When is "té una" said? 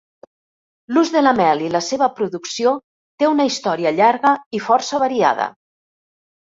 3.23-3.49